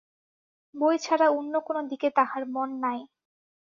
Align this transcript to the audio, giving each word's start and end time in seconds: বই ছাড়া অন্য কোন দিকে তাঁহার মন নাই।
বই 0.75 0.95
ছাড়া 0.97 1.27
অন্য 1.31 1.53
কোন 1.67 1.77
দিকে 1.91 2.07
তাঁহার 2.17 2.43
মন 2.53 2.69
নাই। 2.83 2.99